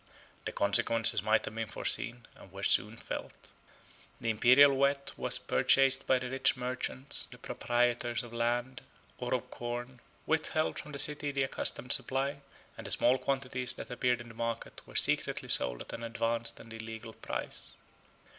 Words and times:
The 0.45 0.51
consequences 0.51 1.21
might 1.21 1.45
have 1.45 1.53
been 1.53 1.67
foreseen, 1.67 2.25
and 2.35 2.51
were 2.51 2.63
soon 2.63 2.97
felt. 2.97 3.51
The 4.19 4.31
Imperial 4.31 4.75
wheat 4.75 5.13
was 5.15 5.37
purchased 5.37 6.07
by 6.07 6.17
the 6.17 6.31
rich 6.31 6.57
merchants; 6.57 7.27
the 7.29 7.37
proprietors 7.37 8.23
of 8.23 8.33
land, 8.33 8.81
or 9.19 9.35
of 9.35 9.51
corn, 9.51 9.99
withheld 10.25 10.79
from 10.79 10.93
the 10.93 10.97
city 10.97 11.29
the 11.31 11.43
accustomed 11.43 11.91
supply; 11.93 12.41
and 12.79 12.87
the 12.87 12.89
small 12.89 13.19
quantities 13.19 13.73
that 13.73 13.91
appeared 13.91 14.21
in 14.21 14.29
the 14.29 14.33
market 14.33 14.81
were 14.87 14.95
secretly 14.95 15.49
sold 15.49 15.81
at 15.81 15.93
an 15.93 16.01
advanced 16.03 16.59
and 16.59 16.73
illegal 16.73 17.13
price. 17.13 17.73